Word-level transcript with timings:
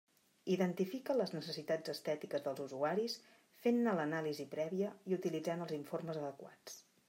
Identifica 0.53 1.15
les 1.17 1.33
necessitats 1.35 1.93
estètiques 1.93 2.47
dels 2.47 2.63
usuaris 2.65 3.19
fent-ne 3.67 3.95
l'anàlisi 4.01 4.49
prèvia 4.57 4.93
i 5.13 5.19
utilitzant 5.23 5.65
els 5.67 5.79
informes 5.83 6.23
adequats. 6.27 6.85